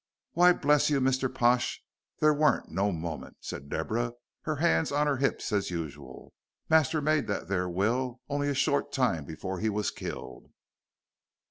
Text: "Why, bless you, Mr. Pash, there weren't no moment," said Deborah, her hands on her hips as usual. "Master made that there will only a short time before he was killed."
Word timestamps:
"Why, 0.31 0.51
bless 0.53 0.89
you, 0.89 0.99
Mr. 0.99 1.31
Pash, 1.31 1.83
there 2.21 2.33
weren't 2.33 2.69
no 2.71 2.91
moment," 2.91 3.37
said 3.39 3.69
Deborah, 3.69 4.13
her 4.45 4.55
hands 4.55 4.91
on 4.91 5.05
her 5.05 5.17
hips 5.17 5.51
as 5.51 5.69
usual. 5.69 6.33
"Master 6.71 7.01
made 7.01 7.27
that 7.27 7.47
there 7.47 7.69
will 7.69 8.19
only 8.27 8.49
a 8.49 8.55
short 8.55 8.91
time 8.91 9.25
before 9.25 9.59
he 9.59 9.69
was 9.69 9.91
killed." 9.91 10.49